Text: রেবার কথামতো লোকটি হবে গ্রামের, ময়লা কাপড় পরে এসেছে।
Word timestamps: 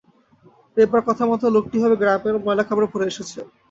রেবার 0.77 1.01
কথামতো 1.07 1.45
লোকটি 1.55 1.77
হবে 1.83 1.95
গ্রামের, 2.01 2.35
ময়লা 2.43 2.63
কাপড় 2.67 2.87
পরে 2.93 3.05
এসেছে। 3.11 3.39